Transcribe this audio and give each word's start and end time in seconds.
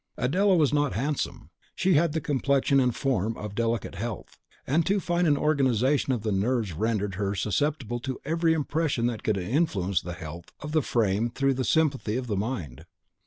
Adela 0.17 0.55
was 0.55 0.73
not 0.73 0.93
handsome: 0.93 1.51
she 1.75 1.93
had 1.93 2.13
the 2.13 2.19
complexion 2.19 2.79
and 2.79 2.91
the 2.91 2.95
form 2.97 3.37
of 3.37 3.53
delicate 3.53 3.93
health; 3.93 4.39
and 4.65 4.83
too 4.83 4.99
fine 4.99 5.27
an 5.27 5.37
organisation 5.37 6.11
of 6.11 6.23
the 6.23 6.31
nerves 6.31 6.73
rendered 6.73 7.13
her 7.13 7.35
susceptible 7.35 7.99
to 7.99 8.19
every 8.25 8.53
impression 8.53 9.05
that 9.05 9.21
could 9.21 9.37
influence 9.37 10.01
the 10.01 10.13
health 10.13 10.51
of 10.59 10.71
the 10.71 10.81
frame 10.81 11.29
through 11.29 11.53
the 11.53 11.63
sympathy 11.63 12.17
of 12.17 12.25
the 12.25 12.35
mind. 12.35 12.83